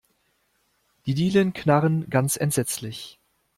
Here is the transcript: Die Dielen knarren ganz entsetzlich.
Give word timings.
Die 1.05 1.13
Dielen 1.13 1.53
knarren 1.53 2.09
ganz 2.09 2.35
entsetzlich. 2.35 3.19